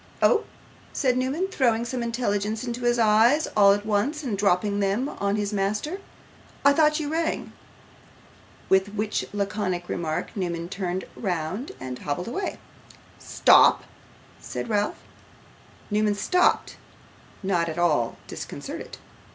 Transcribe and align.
'Oh!' 0.23 0.45
said 0.93 1.15
Newman, 1.15 1.47
throwing 1.49 1.85
some 1.85 2.01
intelligence 2.01 2.63
into 2.63 2.81
his 2.85 2.97
eyes 2.97 3.47
all 3.55 3.71
at 3.71 3.85
once, 3.85 4.23
and 4.23 4.35
dropping 4.35 4.79
them 4.79 5.07
on 5.07 5.35
his 5.35 5.53
master, 5.53 5.99
'I 6.65 6.73
thought 6.73 6.99
you 6.99 7.07
rang.' 7.07 7.51
With 8.67 8.95
which 8.95 9.25
laconic 9.31 9.87
remark 9.87 10.35
Newman 10.35 10.69
turned 10.69 11.05
round 11.15 11.73
and 11.79 11.99
hobbled 11.99 12.27
away. 12.29 12.57
'Stop!' 13.19 13.83
said 14.39 14.69
Ralph. 14.69 15.03
Newman 15.91 16.15
stopped; 16.15 16.77
not 17.43 17.69
at 17.69 17.77
all 17.77 18.17
disconcerted. 18.25 18.97